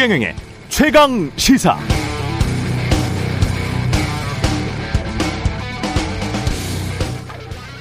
[0.00, 0.34] 최경영의
[0.70, 1.76] 최강 시사.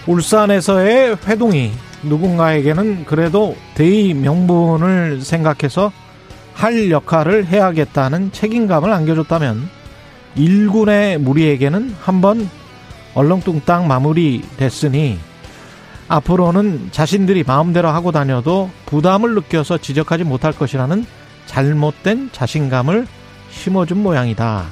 [0.06, 1.72] 울산에서의 회동이
[2.04, 5.94] 누군가에게는 그래도 대의 명분을 생각해서
[6.54, 9.70] 할 역할을 해야겠다는 책임감을 안겨줬다면
[10.36, 12.50] 일군의 무리에게는 한번
[13.14, 15.18] 얼렁뚱땅 마무리됐으니
[16.10, 21.06] 앞으로는 자신들이 마음대로 하고 다녀도 부담을 느껴서 지적하지 못할 것이라는
[21.50, 23.08] 잘못된 자신감을
[23.50, 24.66] 심어준 모양이다.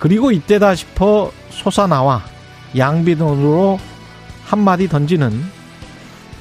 [0.00, 2.24] 그리고 이때다 싶어 솟아나와
[2.76, 3.78] 양비돈으로
[4.44, 5.44] 한마디 던지는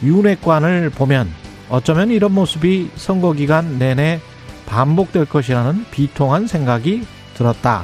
[0.02, 1.32] 윤회관을 보면
[1.70, 4.20] 어쩌면 이런 모습이 선거 기간 내내
[4.66, 7.84] 반복될 것이라는 비통한 생각이 들었다.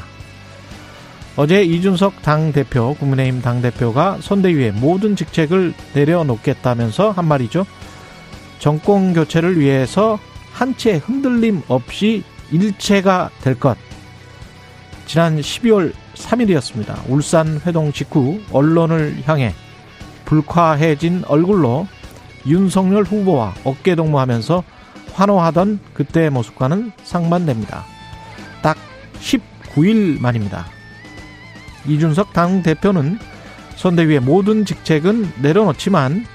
[1.35, 7.67] 어제 이준석 당대표, 국민의힘 당대표가 선대위에 모든 직책을 내려놓겠다면서 한 말이죠.
[8.57, 10.17] 정권 교체를 위해서
[10.57, 13.77] 한 채 흔들림 없이 일체가 될 것.
[15.05, 17.07] 지난 12월 3일이었습니다.
[17.07, 19.53] 울산 회동 직후 언론을 향해
[20.25, 21.87] 불쾌해진 얼굴로
[22.47, 24.63] 윤석열 후보와 어깨 동무하면서
[25.13, 27.85] 환호하던 그때의 모습과는 상반됩니다.
[28.63, 28.77] 딱
[29.19, 30.65] 19일 만입니다.
[31.85, 33.19] 이준석 당 대표는
[33.75, 36.25] 선대위의 모든 직책은 내려놓지만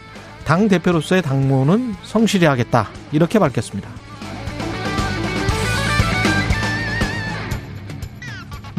[0.44, 4.01] 당 대표로서의 당무는 성실히 하겠다 이렇게 밝혔습니다.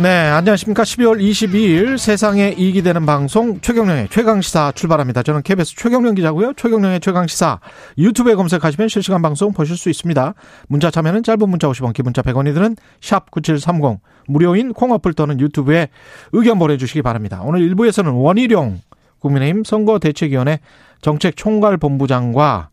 [0.03, 0.83] 네, 안녕하십니까.
[0.83, 5.23] 12월 22일 세상에 이익이 되는 방송 최경령의 최강시사 출발합니다.
[5.23, 6.55] 저는 KBS 최경령 기자고요.
[6.57, 7.61] 최경령의 최강시사
[7.97, 10.33] 유튜브에 검색하시면 실시간 방송 보실 수 있습니다.
[10.67, 15.87] 문자 참여는 짧은 문자 50원, 기본자 100원이 드는 샵 9730 무료인 콩어플 또는 유튜브에
[16.33, 17.39] 의견 보내주시기 바랍니다.
[17.41, 18.81] 오늘 1부에서는 원희룡
[19.19, 20.59] 국민의힘 선거대책위원회
[20.99, 22.71] 정책총괄본부장과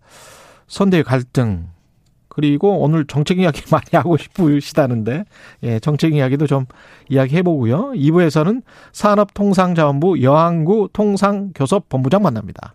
[0.67, 1.69] 선대위 갈등
[2.31, 5.25] 그리고 오늘 정책 이야기 많이 하고 싶으시다는데,
[5.65, 6.65] 예, 정책 이야기도 좀
[7.11, 7.93] 이야기 해 보고요.
[7.95, 12.75] 2부에서는 산업통상자원부 여항구 통상교섭본부장 만납니다.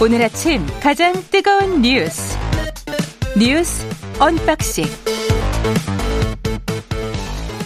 [0.00, 2.36] 오늘 아침 가장 뜨거운 뉴스.
[3.38, 3.86] 뉴스
[4.20, 4.84] unboxing.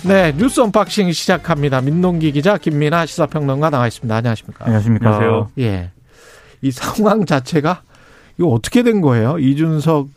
[0.07, 1.81] 네, 뉴스 unboxing 시작합니다.
[1.81, 4.15] 민동기 기자, 김민아 시사평론가 나와 있습니다.
[4.15, 4.65] 안녕하십니까?
[4.65, 5.07] 안녕하십니까?
[5.07, 5.51] 안녕하세요.
[5.59, 5.91] 예.
[6.63, 7.83] 이 상황 자체가
[8.39, 9.39] 이거 어떻게 된 거예요?
[9.39, 10.09] 이준석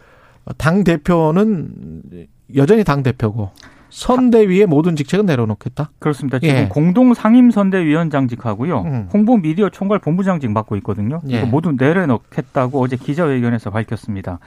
[0.57, 3.51] 당 대표는 여전히 당 대표고
[3.91, 5.91] 선대위의 모든 직책은 내려놓겠다.
[5.99, 6.39] 그렇습니다.
[6.39, 6.67] 지금 예.
[6.69, 8.81] 공동 상임 선대위원장직하고요.
[8.81, 9.09] 음.
[9.13, 11.21] 홍보 미디어 총괄 본부장직 맡고 있거든요.
[11.29, 11.43] 예.
[11.43, 14.39] 모두 내려놓겠다고 어제 기자회견에서 밝혔습니다.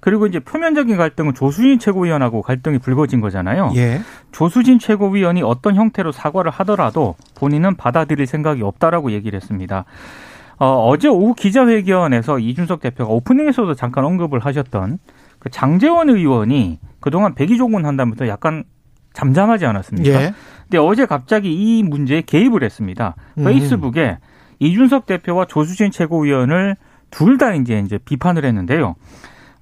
[0.00, 3.72] 그리고 이제 표면적인 갈등은 조수진 최고위원하고 갈등이 불거진 거잖아요.
[3.76, 4.00] 예.
[4.32, 9.84] 조수진 최고위원이 어떤 형태로 사과를 하더라도 본인은 받아들일 생각이 없다라고 얘기를 했습니다.
[10.58, 14.98] 어, 어제 오후 기자회견에서 이준석 대표가 오프닝에서도 잠깐 언급을 하셨던
[15.38, 18.64] 그 장재원 의원이 그동안 백의종군 한다면서 약간
[19.12, 20.22] 잠잠하지 않았습니까?
[20.22, 20.34] 예.
[20.62, 23.16] 근데 어제 갑자기 이 문제에 개입을 했습니다.
[23.38, 23.44] 음.
[23.44, 24.18] 페이스북에
[24.60, 26.76] 이준석 대표와 조수진 최고위원을
[27.10, 28.94] 둘 다 이제 이제 비판을 했는데요.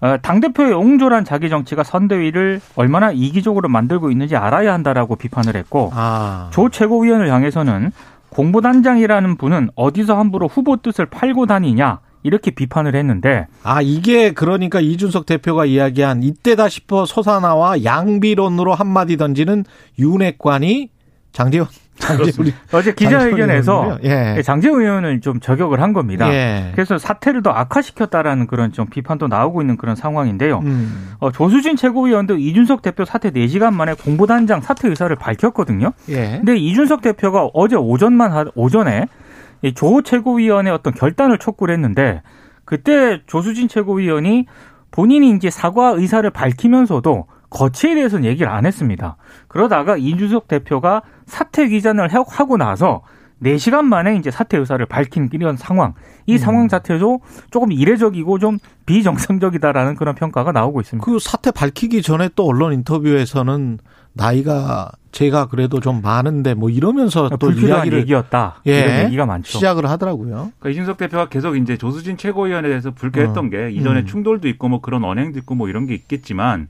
[0.00, 6.50] 어, 당대표의 옹졸한 자기 정치가 선대위를 얼마나 이기적으로 만들고 있는지 알아야 한다라고 비판을 했고 아.
[6.52, 7.90] 조 최고위원을 향해서는
[8.28, 15.26] 공보단장이라는 분은 어디서 함부로 후보 뜻을 팔고 다니냐 이렇게 비판을 했는데 아, 이게 그러니까 이준석
[15.26, 19.64] 대표가 이야기한 이때다 싶어 솟아나와 양비론으로 한마디 던지는
[19.98, 20.90] 윤핵관이
[21.32, 21.68] 장재원,
[21.98, 22.52] 장재훈이.
[22.72, 24.40] 어제 기자회견에서 예.
[24.42, 26.32] 장재원 의원을 좀 저격을 한 겁니다.
[26.32, 26.70] 예.
[26.74, 30.60] 그래서 사태를 더 악화시켰다라는 그런 좀 비판도 나오고 있는 그런 상황인데요.
[30.60, 31.12] 음.
[31.18, 35.92] 어, 조수진 최고위원도 이준석 대표 사퇴 4시간 만에 공보단장 사퇴 의사를 밝혔거든요.
[36.08, 36.38] 예.
[36.38, 39.06] 근데 이준석 대표가 어제 오전만 하, 오전에 이
[39.74, 42.22] 조 최고위원의 어떤 결단을 촉구를 했는데
[42.64, 44.46] 그때 조수진 최고위원이
[44.90, 49.16] 본인이 이제 사과 의사를 밝히면서도 거치에 대해서는 얘기를 안 했습니다.
[49.48, 53.02] 그러다가 이준석 대표가 사퇴 기자를 하고 나서
[53.42, 55.94] 4시간 만에 이제 사퇴 의사를 밝힌 이런 상황.
[56.26, 56.38] 이 음.
[56.38, 61.04] 상황 자체도 조금 이례적이고 좀 비정상적이다라는 그런 평가가 나오고 있습니다.
[61.04, 63.78] 그 사태 밝히기 전에 또 언론 인터뷰에서는
[64.18, 68.60] 나이가 제가 그래도 좀 많은데 뭐 이러면서 또 불필요한 이야기를 얘기였다.
[68.66, 68.80] 예.
[68.80, 69.50] 이런 얘기가 많죠.
[69.50, 70.52] 시작을 하더라고요.
[70.58, 73.48] 그러니까 이준석 대표가 계속 이제 조수진 최고위원에 대해서 불쾌했던 어.
[73.48, 74.06] 게 이전에 음.
[74.06, 76.68] 충돌도 있고 뭐 그런 언행도 있고 뭐 이런 게 있겠지만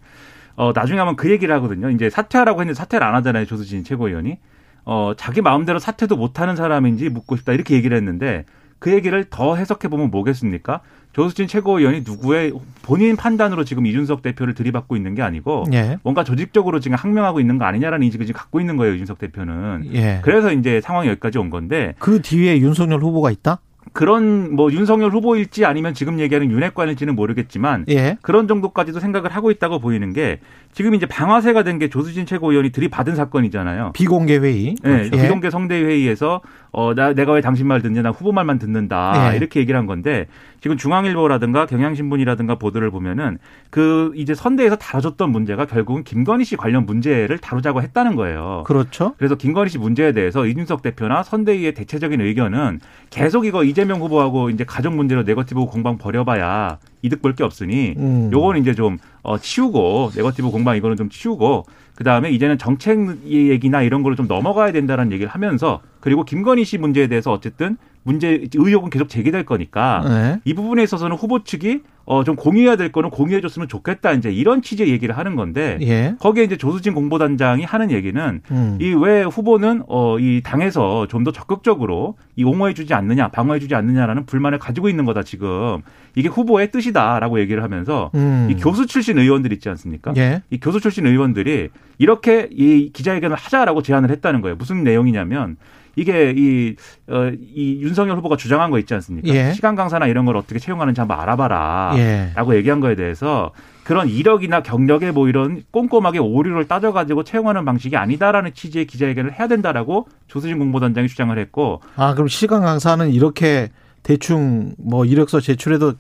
[0.56, 1.90] 어 나중에 하면 그 얘기를 하거든요.
[1.90, 3.46] 이제 사퇴하라고 했는데 사퇴를 안 하잖아요.
[3.46, 4.38] 조수진 최고위원이.
[4.84, 8.44] 어 자기 마음대로 사퇴도 못 하는 사람인지 묻고 싶다 이렇게 얘기를 했는데
[8.78, 10.80] 그 얘기를 더 해석해 보면 뭐겠습니까?
[11.12, 12.52] 조수진 최고위원이 누구의
[12.82, 15.99] 본인 판단으로 지금 이준석 대표를 들이받고 있는 게 아니고 예.
[16.02, 19.90] 뭔가 조직적으로 지금 항명하고 있는 거 아니냐라는 인식을 지금 갖고 있는 거예요 이준석 대표는.
[19.94, 20.20] 예.
[20.22, 23.58] 그래서 이제 상황이 여기까지 온 건데 그 뒤에 윤석열 후보가 있다?
[23.94, 28.19] 그런 뭐 윤석열 후보일지 아니면 지금 얘기하는 윤핵관일지는 모르겠지만 예.
[28.20, 30.40] 그런 정도까지도 생각을 하고 있다고 보이는 게
[30.72, 33.93] 지금 이제 방아쇠가 된 게 조수진 최고위원이 들이받은 사건이잖아요.
[33.94, 34.75] 비공개 회의.
[34.82, 35.22] 네, 예.
[35.22, 39.32] 비공개 성대 회의에서 어, 나, 내가 왜 당신 말 듣냐, 나 후보 말만 듣는다.
[39.32, 39.36] 예.
[39.36, 40.26] 이렇게 얘기를 한 건데,
[40.60, 43.38] 지금 중앙일보라든가 경향신문이라든가 보도를 보면은,
[43.70, 48.64] 그, 이제 선대에서 다뤄졌던 문제가 결국은 김건희 씨 관련 문제를 다루자고 했다는 거예요.
[48.66, 49.14] 그렇죠.
[49.18, 52.80] 그래서 김건희 씨 문제에 대해서 이준석 대표나 선대위의 대체적인 의견은
[53.10, 58.30] 계속 이거 이재명 후보하고 이제 가족 문제로 네거티브 공방 벌여봐야 이득 볼 게 없으니 음.
[58.32, 61.64] 요거는 이제 좀 어, 치우고 네거티브 공방 이거는 좀 치우고
[61.98, 66.78] 그 다음에 이제는 정책 얘기나 이런 걸로 좀 넘어가야 된다는 얘기를 하면서 그리고 김건희 씨
[66.78, 70.40] 문제에 대해서 어쨌든 문제 의혹은 계속 제기될 거니까 네.
[70.44, 74.88] 이 부분에 있어서는 후보 측이 어 좀 공유해야 될 거는 공유해줬으면 좋겠다 이제 이런 취지의
[74.88, 76.14] 얘기를 하는 건데 예.
[76.18, 78.78] 거기에 이제 조수진 공보단장이 하는 얘기는 음.
[78.80, 84.88] 이왜 후보는 어 이 당에서 좀 더 적극적으로 이 옹호해주지 않느냐 방어해주지 않느냐라는 불만을 가지고
[84.88, 85.82] 있는 거다 지금
[86.14, 88.48] 이게 후보의 뜻이다라고 얘기를 하면서 음.
[88.50, 90.14] 이 교수 출신 의원들 있지 않습니까?
[90.16, 90.42] 예.
[90.50, 91.68] 이 교수 출신 의원들이
[91.98, 94.56] 이렇게 이 기자회견을 하자라고 제안을 했다는 거예요.
[94.56, 95.56] 무슨 내용이냐면
[95.98, 96.76] 이게 이,
[97.08, 99.28] 어, 이 윤석열 후보가 주장한 거 있지 않습니까?
[99.28, 99.52] 예.
[99.52, 101.94] 시간 강사나 이런 걸 어떻게 채용하는지 한번 알아봐라.
[101.96, 102.30] 예.
[102.34, 103.50] 라고 얘기한 거에 대해서
[103.82, 110.06] 그런 이력이나 경력에 뭐 이런 꼼꼼하게 오류를 따져가지고 채용하는 방식이 아니다라는 취지의 기자회견을 해야 된다라고
[110.28, 113.70] 조수진 공보단장이 주장을 했고 아, 그럼 시간 강사는 이렇게
[114.02, 115.94] 대충 뭐 이력서 제출해도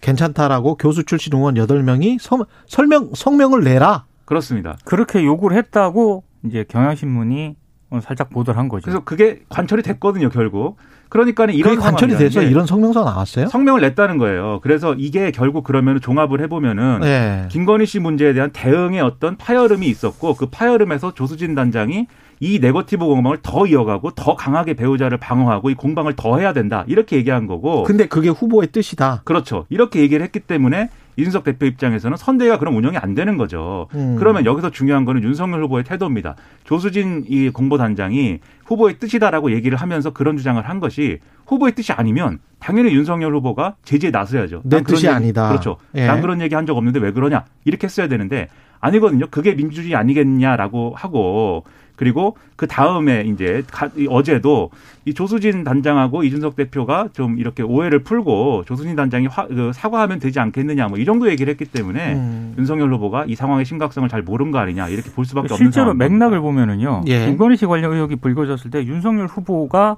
[0.00, 2.18] 괜찮다라고 교수 출신 의원 8명이
[2.66, 4.04] 설명, 성명을 내라.
[4.24, 4.76] 그렇습니다.
[4.84, 7.56] 그렇게 요구를 했다고 이제 경향신문이
[8.00, 8.84] 살짝 보도를 한 거죠.
[8.84, 10.76] 그래서 그게 관철이 됐거든요, 결국.
[11.08, 13.46] 그러니까는 이런 그게 관철이 돼서 게 이런 성명서 나왔어요?
[13.46, 14.58] 성명을 냈다는 거예요.
[14.62, 17.46] 그래서 이게 결국 그러면 종합을 해보면은 네.
[17.50, 22.08] 김건희 씨 문제에 대한 대응의 어떤 파열음이 있었고 그 파열음에서 조수진 단장이
[22.40, 27.16] 이 네거티브 공방을 더 이어가고 더 강하게 배우자를 방어하고 이 공방을 더 해야 된다 이렇게
[27.16, 29.22] 얘기한 거고 근데 그게 후보의 뜻이다.
[29.24, 33.86] 그렇죠 이렇게 얘기를 했기 때문에 이준석 대표 입장에서는 선대위가 그럼 운영이 안 되는 거죠.
[33.94, 34.16] 음.
[34.18, 36.34] 그러면 여기서 중요한 거는 윤석열 후보의 태도입니다.
[36.64, 42.94] 조수진 이 공보단장이 후보의 뜻이다라고 얘기를 하면서 그런 주장을 한 것이 후보의 뜻이 아니면 당연히
[42.94, 44.62] 윤석열 후보가 제지에 나서야죠.
[44.64, 45.48] 내 뜻이 얘기- 아니다.
[45.48, 45.76] 그렇죠.
[45.94, 46.06] 예.
[46.06, 48.48] 난 그런 얘기 한 적 없는데 왜 그러냐 이렇게 했어야 되는데
[48.80, 49.26] 아니거든요.
[49.30, 51.64] 그게 민주주의 아니겠냐라고 하고
[51.96, 53.62] 그리고 그 다음에 이제
[54.08, 54.70] 어제도
[55.04, 60.40] 이 조수진 단장하고 이준석 대표가 좀 이렇게 오해를 풀고 조수진 단장이 화- 그 사과하면 되지
[60.40, 62.54] 않겠느냐 뭐 이 정도 얘기를 했기 때문에 음.
[62.58, 66.08] 윤석열 후보가 이 상황의 심각성을 잘 모른 거 아니냐 이렇게 볼 수밖에 없는 실제로 상황입니다.
[66.08, 67.02] 맥락을 보면은요.
[67.06, 67.26] 예.
[67.26, 69.96] 김건희 씨 관련 의혹이 불거졌을 때 윤석열 후보가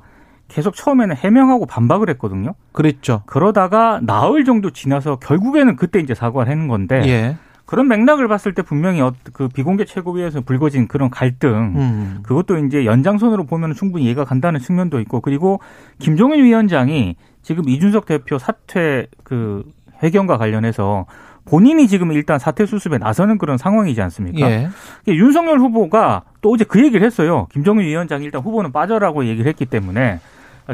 [0.49, 2.55] 계속 처음에는 해명하고 반박을 했거든요.
[2.73, 3.23] 그랬죠.
[3.27, 7.37] 그러다가 나흘 정도 지나서 결국에는 그때 이제 사과를 하는 건데 예.
[7.67, 12.19] 그런 맥락을 봤을 때 분명히 어- 그 비공개 최고위에서 불거진 그런 갈등 음.
[12.23, 15.61] 그것도 이제 연장선으로 보면 충분히 이해가 간다는 측면도 있고 그리고
[15.99, 19.65] 김종인 위원장이 지금 이준석 대표 사퇴 그
[20.03, 21.07] 회견과 관련해서
[21.45, 24.51] 본인이 지금 일단 사퇴 수습에 나서는 그런 상황이지 않습니까?
[24.51, 24.69] 예.
[25.09, 27.47] 윤석열 후보가 또 어제 그 얘기를 했어요.
[27.53, 30.19] 김종인 위원장이 일단 후보는 빠져라고 얘기를 했기 때문에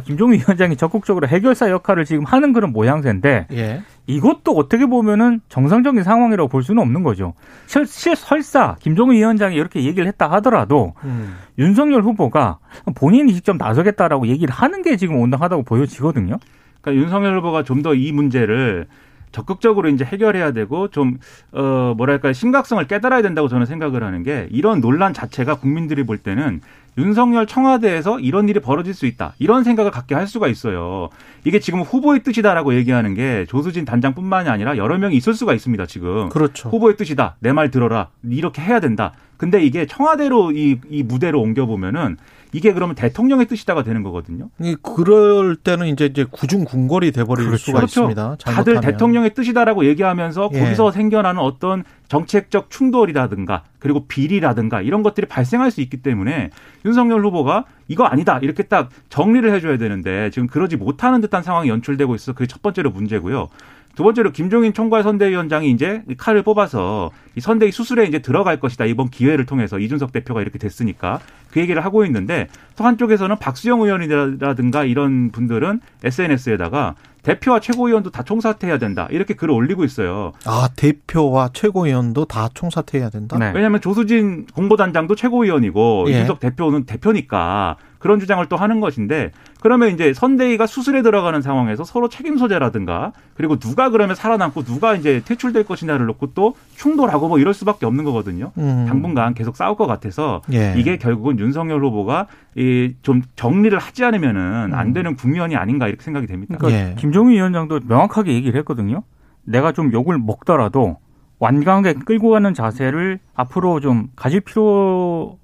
[0.01, 3.83] 김종인 위원장이 적극적으로 해결사 역할을 지금 하는 그런 모양새인데 예.
[4.07, 7.35] 이것도 어떻게 보면은 정상적인 상황이라고 볼 수는 없는 거죠.
[7.67, 11.37] 실, 실 설사 김종인 위원장이 이렇게 얘기를 했다 하더라도 음.
[11.59, 12.59] 윤석열 후보가
[12.95, 16.39] 본인이 직접 나서겠다라고 얘기를 하는 게 지금 온당하다고 보여지거든요.
[16.81, 18.87] 그러니까 윤석열 후보가 좀 더 이 문제를
[19.33, 21.19] 적극적으로 이제 해결해야 되고 좀
[21.53, 26.61] 어 뭐랄까 심각성을 깨달아야 된다고 저는 생각을 하는 게 이런 논란 자체가 국민들이 볼 때는
[26.99, 31.09] 윤석열 청와대에서 이런 일이 벌어질 수 있다 이런 생각을 갖게 할 수가 있어요.
[31.45, 35.87] 이게 지금 후보의 뜻이다라고 얘기하는 게 조수진 단장뿐만이 아니라 여러 명이 있을 수가 있습니다.
[35.87, 36.69] 지금 그렇죠.
[36.69, 39.13] 후보의 뜻이다 내 말 들어라 이렇게 해야 된다.
[39.37, 42.17] 근데 이게 청와대로 이, 이 무대로 옮겨 보면은
[42.53, 44.51] 이게 그러면 대통령의 뜻이다가 되는 거거든요.
[44.61, 47.65] 이 그럴 때는 이제 이제 구중 궁궐이 돼버릴 그렇죠.
[47.65, 48.01] 수가 그렇죠.
[48.03, 48.37] 있습니다.
[48.37, 48.81] 다들 잘못하면.
[48.83, 50.61] 대통령의 뜻이다라고 얘기하면서 예.
[50.61, 56.51] 거기서 생겨나는 어떤 정책적 충돌이라든가 그리고 비리라든가 이런 것들이 발생할 수 있기 때문에
[56.85, 62.15] 윤석열 후보가 이거 아니다 이렇게 딱 정리를 해줘야 되는데 지금 그러지 못하는 듯한 상황이 연출되고
[62.15, 63.49] 있어 그게 첫 번째로 문제고요.
[63.95, 68.85] 두 번째로 김종인 총괄 선대위원장이 이제 이 칼을 뽑아서 이 선대위 수술에 이제 들어갈 것이다
[68.87, 71.21] 이번 기회를 통해서 이준석 대표가 이렇게 됐으니까
[71.51, 78.79] 그 얘기를 하고 있는데 또 한쪽에서는 박수영 의원이라든가 이런 분들은 SNS에다가 대표와 최고위원도 다 총사퇴해야
[78.79, 80.33] 된다 이렇게 글을 올리고 있어요.
[80.45, 83.39] 아 대표와 최고위원도 다 총사퇴해야 된다.
[83.39, 83.53] 네.
[83.55, 86.13] 왜냐하면 조수진 공보단장도 최고위원이고 예.
[86.13, 89.31] 이준석 대표는 대표니까 그런 주장을 또 하는 것인데
[89.61, 95.23] 그러면 이제 선대위가 수술에 들어가는 상황에서 서로 책임 소재라든가 그리고 누가 그러면 살아남고 누가 이제
[95.25, 98.51] 퇴출될 것이냐를 놓고 또 충돌하고 뭐 이럴 수밖에 없는 거거든요.
[98.59, 98.87] 음.
[98.89, 100.75] 당분간 계속 싸울 것 같아서 예.
[100.77, 106.27] 이게 결국은 윤석열 후보가 이 좀 정리를 하지 않으면은 안 되는 국면이 아닌가 이렇게 생각이
[106.27, 106.57] 됩니다.
[106.59, 106.95] 그러니까 예.
[106.97, 109.03] 김종인 위원장도 명확하게 얘기를 했거든요.
[109.45, 110.99] 내가 좀 욕을 먹더라도
[111.39, 115.39] 완강하게 끌고 가는 자세를 앞으로 좀 가질 필요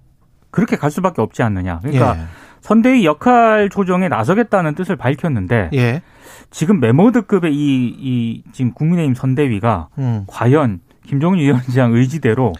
[0.50, 1.80] 그렇게 갈 수밖에 없지 않느냐.
[1.80, 2.16] 그러니까
[2.68, 5.78] 선대위 역할 조정에 나서겠다는 뜻을 밝혔는데 예.
[5.78, 6.02] 예.
[6.50, 10.24] 지금 메모드급의 이, 이 지금 국민의힘 선대위가 음.
[10.26, 12.52] 과연 김종인 위원장 의지대로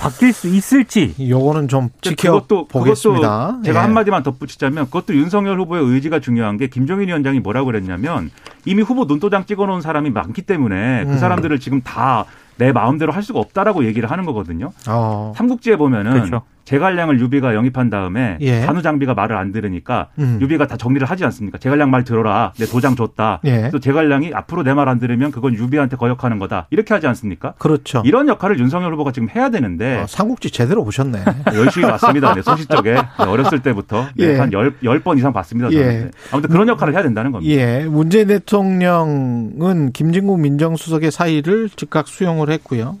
[0.00, 3.46] 바뀔 수 있을지 요거는 좀 지켜 그것도 보겠습니다.
[3.46, 3.82] 그것도 제가 예.
[3.84, 8.32] 한마디만 덧붙이자면 그것도 윤석열 후보의 의지가 중요한 게 김종인 위원장이 뭐라고 그랬냐면
[8.64, 11.08] 이미 후보 눈도장 찍어놓은 사람이 많기 때문에 음.
[11.08, 12.26] 그 사람들을 지금 다
[12.56, 14.72] 내 마음대로 할 수가 없다라고 얘기를 하는 거거든요.
[14.88, 15.32] 어.
[15.36, 16.42] 삼국지에 보면은 그렇죠.
[16.64, 18.60] 제갈량을 유비가 영입한 다음에 예.
[18.62, 20.38] 한우 장비가 말을 안 들으니까 음.
[20.40, 21.58] 유비가 다 정리를 하지 않습니까?
[21.58, 22.52] 제갈량 말 들어라.
[22.58, 23.40] 내 도장 줬다.
[23.44, 23.70] 예.
[23.70, 26.66] 또 제갈량이 앞으로 내 말 안 들으면 그건 유비한테 거역하는 거다.
[26.70, 27.54] 이렇게 하지 않습니까?
[27.58, 28.02] 그렇죠.
[28.04, 31.22] 이런 역할을 윤석열 후보가 지금 해야 되는데 어, 삼국지 제대로 보셨네.
[31.54, 32.34] 열심히 봤습니다.
[32.34, 34.38] 네, 소시적에 네, 어렸을 때부터 네, 예.
[34.38, 35.70] 한열 열 번 이상 봤습니다.
[35.72, 35.78] 예.
[35.84, 36.10] 네.
[36.32, 37.52] 아무튼 그런 역할을 해야 된다는 겁니다.
[37.54, 37.84] 예.
[37.88, 42.96] 문재인 대통령은 김진국 민정수석의 사의를 즉각 수용을 했고요.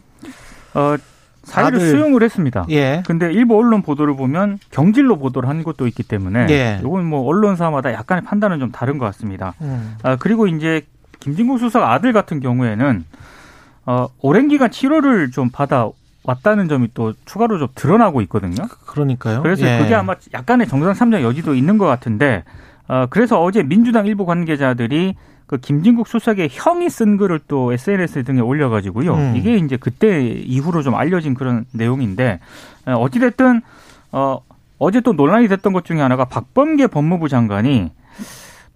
[0.74, 0.96] 어,
[1.42, 2.66] 사의를 수용을 했습니다.
[2.70, 3.02] 예.
[3.06, 6.78] 근데 일부 언론 보도를 보면 경질로 보도를 한 것도 있기 때문에 예.
[6.80, 9.54] 이건 뭐 언론사마다 약간의 판단은 좀 다른 것 같습니다.
[9.60, 9.96] 음.
[10.02, 10.82] 아, 그리고 이제
[11.20, 13.04] 김진국 수석 아들 같은 경우에는
[13.86, 15.88] 어, 오랜 기간 치료를 좀 받아
[16.24, 18.64] 왔다는 점이 또 추가로 좀 드러나고 있거든요.
[18.86, 19.42] 그러니까요.
[19.42, 19.78] 그래서 예.
[19.78, 22.44] 그게 아마 약간의 정상 참작 여지도 있는 것 같은데
[22.86, 25.16] 어, 그래서 어제 민주당 일부 관계자들이
[25.52, 29.14] 그 김진국 수석의 형이 쓴 글을 또 SNS 등에 올려가지고요.
[29.14, 29.36] 음.
[29.36, 32.40] 이게 이제 그때 이후로 좀 알려진 그런 내용인데
[32.86, 33.60] 어, 어찌됐든
[34.12, 34.40] 어,
[34.78, 37.90] 어제 또 논란이 됐던 것 중에 하나가 박범계 법무부 장관이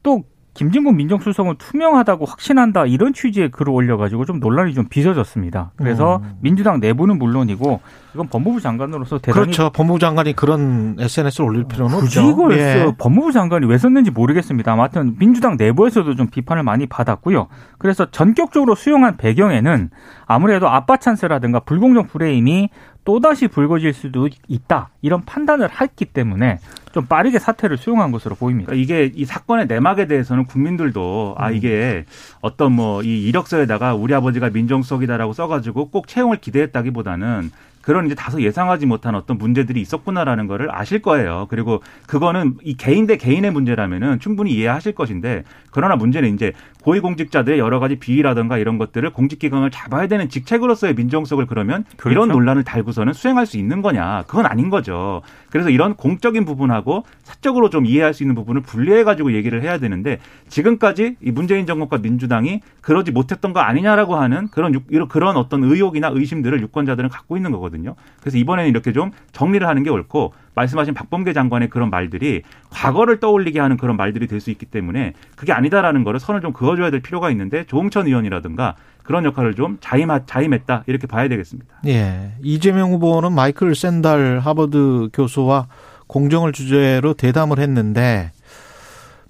[0.02, 0.25] 또
[0.57, 5.73] 김진국 민정수석은 투명하다고 확신한다 이런 취지의 글을 올려가지고 좀 논란이 좀 빚어졌습니다.
[5.77, 6.37] 그래서 음.
[6.41, 7.81] 민주당 내부는 물론이고
[8.15, 9.71] 이건 법무부 장관으로서 대단히 그렇죠.
[9.71, 12.31] 법무부 장관이 그런 SNS를 올릴 필요는 굳이 없죠.
[12.31, 12.73] 이걸 예.
[12.73, 14.73] 써 법무부 장관이 왜 썼는지 모르겠습니다.
[14.73, 17.49] 아무튼 민주당 내부에서도 좀 비판을 많이 받았고요.
[17.77, 19.91] 그래서 전격적으로 수용한 배경에는
[20.25, 22.71] 아무래도 아빠 찬스라든가 불공정 프레임이
[23.05, 24.89] 또다시 불거질 수도 있다.
[25.03, 26.59] 이런 판단을 했기 때문에
[26.97, 28.71] 좀 빠르게 사태를 수용한 것으로 보입니다.
[28.71, 32.07] 그러니까 이게 이 사건의 내막에 대해서는 국민들도 아 이게
[32.41, 37.50] 어떤 뭐 이 이력서에다가 우리 아버지가 민정수석이다라고 써가지고 꼭 채용을 기대했다기보다는
[37.83, 41.47] 그런 이제 다소 예상하지 못한 어떤 문제들이 있었구나라는 거를 아실 거예요.
[41.50, 46.53] 그리고 그거는 이 개인 대 개인의 문제라면은 충분히 이해하실 것인데 그러나 문제는 이제
[46.87, 52.11] 고위공직자들의 여러 가지 비위라든가 이런 것들을 공직기강을 잡아야 되는 직책으로서의 민정수석을 그러면 그렇죠.
[52.12, 54.23] 이런 논란을 달고서는 수행할 수 있는 거냐?
[54.28, 55.21] 그건 아닌 거죠.
[55.50, 60.21] 그래서 이런 공적인 부분하고 사적으로 좀 이해할 수 있는 부분을 분리해 가지고 얘기를 해야 되는데
[60.49, 66.11] 지금까지 이 문재인 정권과 민주당이 그러지 못했던 거 아니냐라고 하는 그런 유- 그런 어떤 의혹이나
[66.14, 67.97] 의심들을 유권자들은 갖고 있는 거거든요.
[68.21, 73.61] 그래서 이번에는 이렇게 좀 정리를 하는 게 옳고 말씀하신 박범계 장관의 그런 말들이 과거를 떠올리게
[73.61, 77.31] 하는 그런 말들이 될 수 있기 때문에 그게 아니다라는 거를 선을 좀 그어줘야 될 필요가
[77.31, 81.75] 있는데 조홍천 의원이라든가 그런 역할을 좀 자임, 자임했다 이렇게 봐야 되겠습니다.
[81.87, 82.33] 예.
[82.43, 85.69] 이재명 후보는 마이클 샌달 하버드 교수와
[86.07, 88.31] 공정을 주제로 대담을 했는데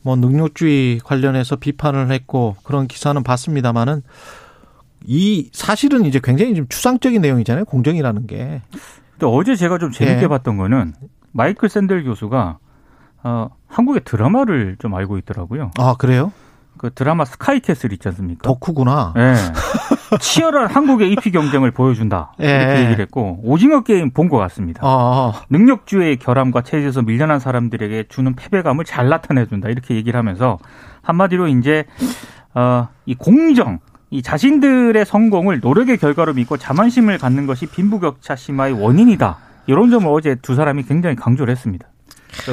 [0.02, 4.02] 뭐 능력주의 관련해서 비판을 했고 그런 기사는 봤습니다마는
[5.04, 7.64] 이 사실은 이제 굉장히 좀 추상적인 내용이잖아요.
[7.64, 8.62] 공정이라는 게.
[9.12, 10.28] 근데 어제 제가 좀 재밌게 예.
[10.28, 10.94] 봤던 거는
[11.36, 12.58] 마이클 샌델 교수가
[13.24, 15.70] 어, 한국의 드라마를 좀 알고 있더라고요.
[15.78, 16.32] 아, 그래요?
[16.78, 18.42] 그 드라마 스카이캐슬 있지 않습니까?
[18.42, 19.14] 덕후구나.
[19.16, 19.34] 예.
[20.20, 22.32] 치열한 한국의 입시 경쟁을 보여준다.
[22.42, 22.46] 예.
[22.46, 24.80] 이렇게 얘기를 했고 오징어 게임 본 것 같습니다.
[24.84, 29.70] 아, 능력주의 결함과 체제에서 밀려난 사람들에게 주는 패배감을 잘 나타내준다.
[29.70, 30.58] 이렇게 얘기를 하면서
[31.02, 31.84] 한마디로 이제
[32.54, 33.78] 어, 이 공정,
[34.10, 39.38] 이 자신들의 성공을 노력의 결과로 믿고 자만심을 갖는 것이 빈부격차 심화의 원인이다.
[39.66, 41.86] 이런 점을 어제 두 사람이 굉장히 강조를 했습니다.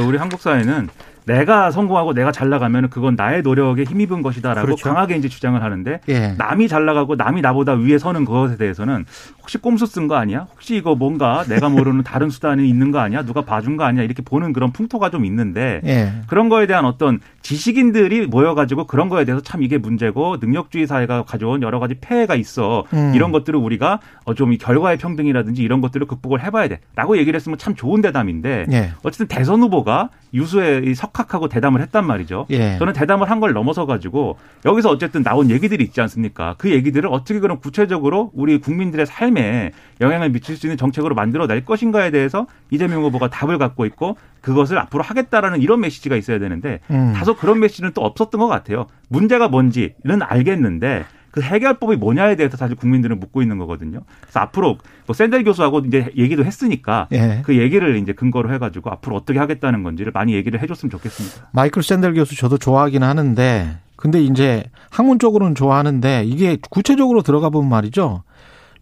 [0.08, 0.90] 우리 한국 사회는
[1.26, 4.90] 내가 성공하고 내가 잘 나가면 그건 나의 노력에 힘입은 것이다라고 그렇죠.
[4.90, 6.36] 강하게 이제 주장을 하는데 예.
[6.38, 9.06] 남이 잘 나가고 남이 나보다 위에 서는 그것에 대해서는
[9.42, 10.48] 혹시 꼼수 쓴 거 아니야?
[10.52, 13.24] 혹시 이거 뭔가 내가 모르는 다른 수단이 있는 거 아니야?
[13.24, 14.04] 누가 봐준 거 아니야?
[14.04, 16.12] 이렇게 보는 그런 풍토가 좀 있는데 예.
[16.28, 21.62] 그런 거에 대한 어떤 지식인들이 모여가지고 그런 거에 대해서 참 이게 문제고 능력주의 사회가 가져온
[21.62, 23.12] 여러 가지 폐해가 있어 음.
[23.16, 28.02] 이런 것들을 우리가 어좀이 결과의 평등이라든지 이런 것들을 극복을 해봐야 돼라고 얘기를 했으면 참 좋은
[28.02, 28.92] 대담인데 예.
[29.04, 32.48] 어쨌든 대선 후보가 유수의 이 석, 혁학하고 대담을 했단 말이죠.
[32.50, 32.78] 예.
[32.80, 36.56] 저는 대담을 한 걸 넘어서 가지고 여기서 어쨌든 나온 얘기들이 있지 않습니까?
[36.58, 42.10] 그 얘기들을 어떻게 그럼 구체적으로 우리 국민들의 삶에 영향을 미칠 수 있는 정책으로 만들어낼 것인가에
[42.10, 47.12] 대해서 이재명 후보가 답을 갖고 있고 그것을 앞으로 하겠다라는 이런 메시지가 있어야 되는데 음.
[47.14, 48.86] 다소 그런 메시지는 또 없었던 것 같아요.
[49.10, 54.02] 문제가 뭔지는 알겠는데 그 해결법이 뭐냐에 대해서 사실 국민들은 묻고 있는 거거든요.
[54.22, 57.42] 그래서 앞으로 뭐 샌델 교수하고 이제 얘기도 했으니까 예.
[57.44, 61.50] 그 얘기를 이제 근거로 해가지고 앞으로 어떻게 하겠다는 건지를 많이 얘기를 해줬으면 좋겠습니다.
[61.52, 67.68] 마이클 샌델 교수 저도 좋아하긴 하는데 근데 이제 학문 쪽으로는 좋아하는데 이게 구체적으로 들어가 보면
[67.68, 68.22] 말이죠.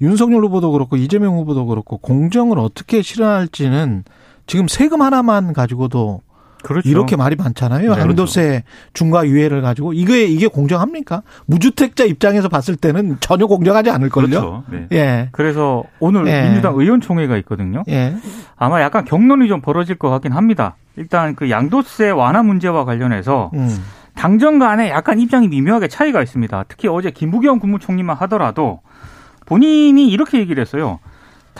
[0.01, 4.03] 윤석열 후보도 그렇고 이재명 후보도 그렇고 공정을 어떻게 실현할지는
[4.45, 6.19] 지금 세금 하나만 가지고도
[6.63, 6.87] 그렇죠.
[6.89, 7.95] 이렇게 말이 많잖아요.
[7.95, 8.63] 네, 양도세
[8.93, 11.23] 중과 유예를 가지고 이게 이게 공정합니까?
[11.45, 14.27] 무주택자 입장에서 봤을 때는 전혀 공정하지 않을 걸요.
[14.27, 14.63] 그렇죠.
[14.69, 14.87] 네.
[14.91, 15.29] 예.
[15.31, 16.43] 그래서 오늘 예.
[16.43, 17.83] 민주당 의원총회가 있거든요.
[17.89, 18.15] 예.
[18.55, 20.75] 아마 약간 경론이 좀 벌어질 것 같긴 합니다.
[20.97, 23.83] 일단 그 양도세 완화 문제와 관련해서 음.
[24.13, 26.65] 당정 간에 약간 입장이 미묘하게 차이가 있습니다.
[26.67, 28.81] 특히 어제 김부겸 국무총리만 하더라도
[29.45, 30.99] 본인이 이렇게 얘기를 했어요.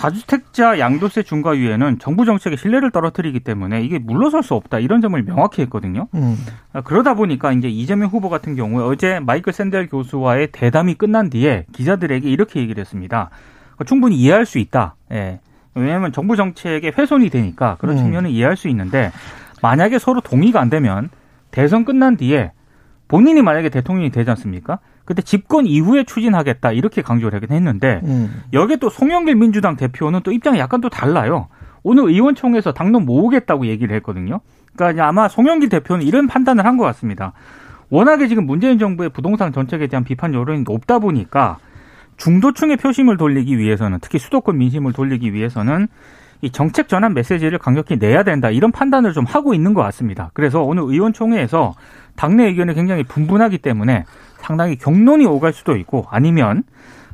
[0.02, 5.22] 다주택자 양도세 중과 유예는 정부 정책의 신뢰를 떨어뜨리기 때문에 이게 물러설 수 없다 이런 점을
[5.24, 6.08] 명확히 했거든요.
[6.16, 6.36] 음.
[6.74, 11.66] 아, 그러다 보니까 이제 이재명 후보 같은 경우에 어제 마이클 샌델 교수와의 대담이 끝난 뒤에
[11.72, 13.30] 기자들에게 이렇게 얘기를 했습니다.
[13.86, 14.96] 충분히 이해할 수 있다.
[15.12, 15.40] 예.
[15.76, 18.04] 왜냐하면 정부 정책에 훼손이 되니까 그런 음.
[18.04, 19.12] 측면은 이해할 수 있는데
[19.62, 21.10] 만약에 서로 동의가 안 되면
[21.52, 22.52] 대선 끝난 뒤에
[23.08, 24.80] 본인이 만약에 대통령이 되지 않습니까?
[25.06, 28.44] 그때 집권 이후에 추진하겠다 이렇게 강조를 하긴 했는데 음.
[28.54, 31.48] 여기에 또 송영길 민주당 대표는 또 입장이 약간 또 달라요.
[31.84, 34.42] 오늘 의원총회에서 당론 모으겠다고 얘기를 했거든요.
[34.76, 37.34] 그러니까 아마 송영길 대표는 이런 판단을 한 것 같습니다.
[37.90, 41.58] 워낙에 지금 문재인 정부의 부동산 정책에 대한 비판 여론이 높다 보니까
[42.18, 45.88] 중도층의 표심을 돌리기 위해서는 특히 수도권 민심을 돌리기 위해서는
[46.44, 50.32] 이 정책 전환 메시지를 강력히 내야 된다 이런 판단을 좀 하고 있는 것 같습니다.
[50.34, 51.74] 그래서 오늘 의원총회에서
[52.16, 54.06] 당내 의견이 굉장히 분분하기 때문에
[54.42, 56.64] 상당히 경론이 오갈 수도 있고 아니면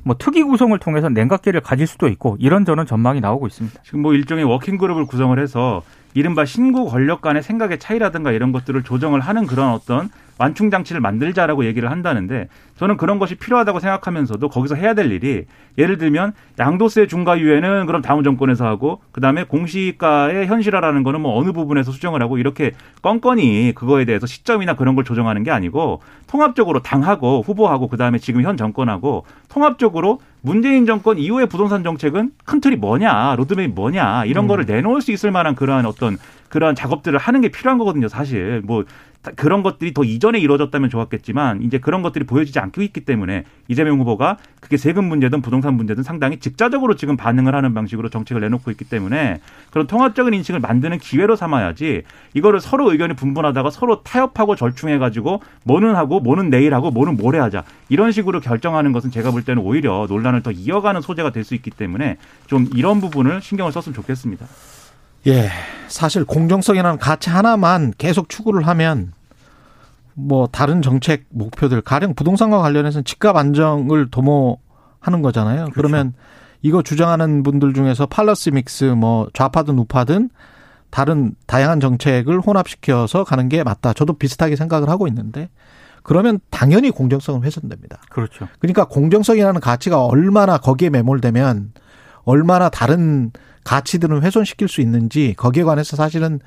[0.03, 3.81] 뭐 특위 구성을 통해서 냉각기를 가질 수도 있고 이런저런 전망이 나오고 있습니다.
[3.83, 8.83] 지금 뭐 일종의 워킹 그룹을 구성을 해서 이른바 신구 권력 간의 생각의 차이라든가 이런 것들을
[8.83, 14.75] 조정을 하는 그런 어떤 완충 장치를 만들자라고 얘기를 한다는데 저는 그런 것이 필요하다고 생각하면서도 거기서
[14.75, 15.45] 해야 될 일이
[15.77, 21.51] 예를 들면 양도세 중과 유예는 그럼 다음 정권에서 하고 그다음에 공시가의 현실화라는 거는 뭐 어느
[21.51, 27.41] 부분에서 수정을 하고 이렇게 껌껌이 그거에 대해서 시점이나 그런 걸 조정하는 게 아니고 통합적으로 당하고
[27.41, 33.69] 후보하고 그다음에 지금 현 정권하고 통합적으로 문재인 정권 이후의 부동산 정책은 큰 틀이 뭐냐, 로드맵이
[33.69, 34.47] 뭐냐 이런 음.
[34.47, 36.17] 거를 내놓을 수 있을 만한 그러한 어떤
[36.49, 38.61] 그러한 작업들을 하는 게 필요한 거거든요, 사실.
[38.63, 38.85] 뭐
[39.23, 43.99] 다- 그런 것들이 더 이전에 이루어졌다면 좋았겠지만 이제 그런 것들이 보여지지 않고 있기 때문에 이재명
[43.99, 48.85] 후보가 그게 세금 문제든 부동산 문제든 상당히 직자적으로 지금 반응을 하는 방식으로 정책을 내놓고 있기
[48.85, 49.39] 때문에
[49.71, 52.03] 그런 통합적인 인식을 만드는 기회로 삼아야지
[52.35, 57.39] 이거를 서로 의견이 분분하다가 서로 타협하고 절충해 가지고 뭐는 하고 뭐는 내일 하고 뭐는 모레
[57.39, 61.55] 하자 이런 식으로 결정하는 것은 제가 볼 때는 오히려 논란을 더 이어가는 소재가 될 수
[61.55, 64.45] 있기 때문에 좀 이런 부분을 신경을 썼으면 좋겠습니다.
[65.27, 65.49] 예.
[65.87, 69.13] 사실 공정성이라는 가치 하나만 계속 추구를 하면
[70.13, 75.69] 뭐 다른 정책 목표들 가령 부동산과 관련해서는 집값 안정을 도모하는 거잖아요.
[75.73, 76.13] 그러면
[76.61, 80.29] 이거 주장하는 분들 중에서 팔러스 믹스 뭐 좌파든 우파든
[80.89, 83.93] 다른 다양한 정책을 혼합시켜서 가는 게 맞다.
[83.93, 85.49] 저도 비슷하게 생각을 하고 있는데
[86.03, 87.99] 그러면 당연히 공정성은 훼손됩니다.
[88.09, 88.47] 그렇죠.
[88.59, 91.73] 그러니까 공정성이라는 가치가 얼마나 거기에 매몰되면
[92.23, 93.31] 얼마나 다른
[93.67, 96.39] 가치들은 훼손시킬 수 있는지 거기에 관해서 사실은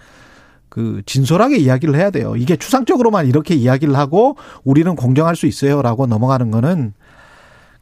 [0.70, 2.34] 그 진솔하게 이야기를 해야 돼요.
[2.34, 6.94] 이게 추상적으로만 이렇게 이야기를 하고 우리는 공정할 수 있어요라고 넘어가는 거는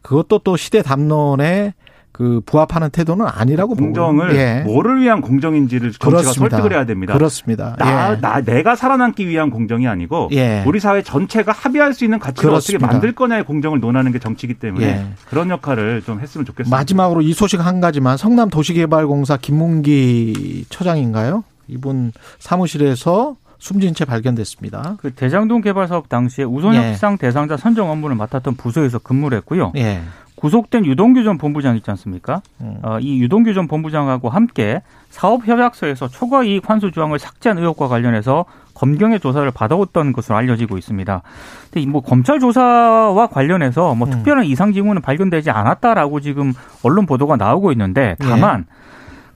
[0.03, 1.75] 그것도 또 시대 담론에
[2.13, 4.39] 그 부합하는 태도는 아니라고 공정을 보고.
[4.39, 4.63] 예.
[4.65, 6.57] 뭐를 위한 공정인지를 정치가 그렇습니다.
[6.57, 7.13] 설득을 해야 됩니다.
[7.13, 7.77] 그렇습니다.
[7.79, 8.21] 나, 예.
[8.21, 10.65] 나 내가 살아남기 위한 공정이 아니고 예.
[10.67, 12.87] 우리 사회 전체가 합의할 수 있는 가치를 그렇습니다.
[12.87, 15.07] 어떻게 만들 거냐의 공정을 논하는 게 정치이기 때문에 예.
[15.29, 16.77] 그런 역할을 좀 했으면 좋겠습니다.
[16.77, 21.45] 마지막으로 이 소식 한 가지만 성남 도시개발공사 김문기 처장인가요?
[21.69, 24.97] 이분 사무실에서 숨진 채 발견됐습니다.
[25.01, 26.91] 그 대장동 개발 사업 당시에 우선 예.
[26.91, 29.73] 협상 대상자 선정 업무를 맡았던 부서에서 근무를 했고요.
[30.39, 30.41] 예.
[30.41, 32.43] 구속된 유동규 전 본부장 있지 않습니까?
[32.61, 32.79] 음.
[32.83, 38.45] 어, 이 유동규 전 본부장하고 함께 사업 협약서에서 초과 이익 환수 조항을 삭제한 의혹과 관련해서
[38.75, 41.23] 검경의 조사를 받아왔던 것으로 알려지고 있습니다.
[41.65, 44.11] 근데 이뭐 검찰 조사와 관련해서 뭐 음.
[44.11, 46.53] 특별한 이상 징후는 발견되지 않았다라고 지금
[46.85, 48.67] 언론 보도가 나오고 있는데 다만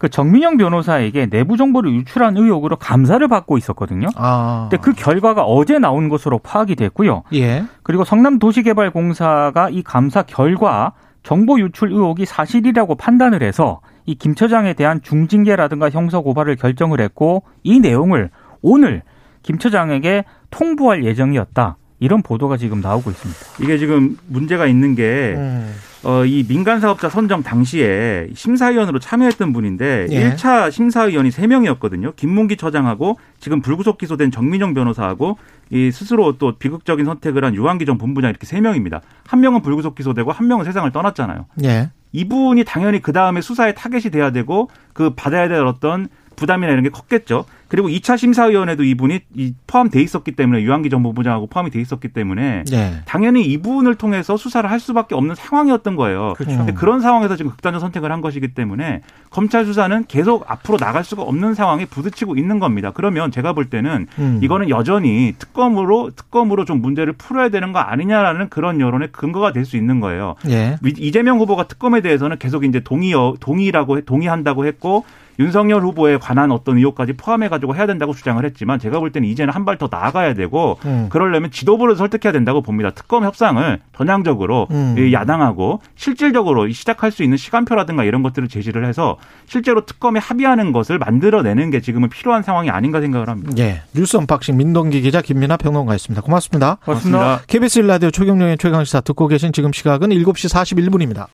[0.03, 4.09] 그 정민영 변호사에게 내부 정보를 유출한 의혹으로 감사를 받고 있었거든요.
[4.17, 4.67] 아.
[4.69, 7.23] 근데 그 결과가 어제 나온 것으로 파악이 됐고요.
[7.35, 7.63] 예.
[7.85, 15.01] 그리고 성남도시개발공사가 이 감사 결과 정보 유출 의혹이 사실이라고 판단을 해서 이 김 처장에 대한
[15.03, 19.03] 중징계라든가 형사 고발을 결정을 했고 이 내용을 오늘
[19.45, 21.77] 김 처장에게 통보할 예정이었다.
[22.01, 23.41] 이런 보도가 지금 나오고 있습니다.
[23.63, 25.73] 이게 지금 문제가 있는 게 음.
[26.05, 30.15] 어, 이 민간 사업자 선정 당시에 심사위원으로 참여했던 분인데 예.
[30.15, 32.17] 일 1차 심사위원이 3명이었거든요.
[32.17, 35.39] 김문기 처장하고 지금 불구속 기소된 정민영 변호사하고
[35.71, 39.01] 이 스스로 또 비극적인 선택을 한 유한기 전 본부장 이렇게 3명입니다.
[39.27, 41.47] 한 명은 불구속 기소되고 한 명은 세상을 떠났잖아요.
[41.65, 41.91] 예.
[42.13, 46.91] 이분이 당연히 그 다음에 수사에 타겟이 돼야 되고 그 받아야 될 어떤 부담이나 이런 게
[46.91, 47.45] 컸겠죠.
[47.69, 52.65] 그리고 2차 심사위원회도 이분이 이 포함돼 있었기 때문에 유한기 전 본부장하고 포함이 돼 있었기 때문에
[52.71, 52.93] 예.
[53.07, 56.35] 당연히 이분을 통해서 수사를 할 수밖에 없는 상황이었던 거예요.
[56.37, 56.59] 그렇죠.
[56.59, 61.23] 근데 그런 상황에서 지금 극단적 선택을 한 것이기 때문에 검찰 수사는 계속 앞으로 나갈 수가
[61.23, 62.91] 없는 상황에 부딪히고 있는 겁니다.
[62.93, 64.41] 그러면 제가 볼 때는 음.
[64.43, 69.77] 이거는 여전히 특검으로 특검으로 좀 문제를 풀어야 되는 거 아니냐라는 그런 여론의 근거가 될 수
[69.77, 70.35] 있는 거예요.
[70.49, 70.77] 예.
[70.85, 75.05] 이- 이재명 후보가 특검에 대해서는 계속 이제 동의 동의라고 해- 동의한다고 했고
[75.39, 79.53] 윤석열 후보에 관한 어떤 의혹까지 포함해 가지고 해야 된다고 주장을 했지만 제가 볼 때는 이제는
[79.55, 81.07] 한 발 더 나아가야 되고 음.
[81.09, 82.91] 그러려면 지도부를 설득해야 된다고 봅니다.
[82.91, 84.97] 특검 협상을 전향적으로 음.
[84.99, 89.17] 이 야당하고 실질적으로 시작할 수 있는 시간표라든가 이런 것들을 제시를 해서
[89.47, 93.53] 실제로 특검에 합의하는 것을 만들어내는 게 지금은 필요한 상황이 아닌가 생각을 합니다.
[93.59, 93.83] 예.
[93.95, 96.23] 뉴스 unboxing 민동기 기자 김민아 평론가였습니다.
[96.23, 96.77] 고맙습니다.
[96.85, 97.41] 고맙습니다.
[97.47, 101.29] KBS 1라디오 최경영의 최강시사 듣고 계신 지금 시각은 7시 41분입니다.